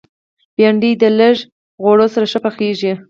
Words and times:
بېنډۍ 0.55 0.91
د 1.01 1.03
لږ 1.19 1.37
غوړو 1.83 2.07
سره 2.13 2.25
ښه 2.31 2.39
پخېږي 2.45 2.91